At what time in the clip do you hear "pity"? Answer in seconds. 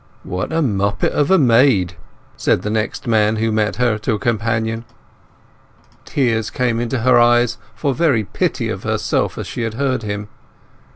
8.23-8.67